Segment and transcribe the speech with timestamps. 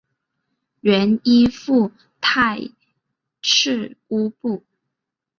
[0.79, 2.71] 原依附泰
[3.43, 4.63] 赤乌部。